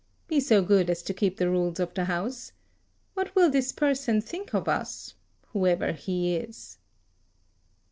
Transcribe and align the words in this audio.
Be 0.27 0.39
so 0.39 0.63
good 0.63 0.89
as 0.89 1.03
to 1.03 1.13
keep 1.13 1.37
the 1.37 1.47
rules 1.47 1.79
of 1.79 1.93
the 1.93 2.05
House. 2.05 2.53
What 3.13 3.35
will 3.35 3.51
this 3.51 3.71
person 3.71 4.19
think 4.19 4.51
of 4.51 4.67
us, 4.67 5.13
whoever 5.51 5.91
he 5.91 6.37
is?" 6.37 6.79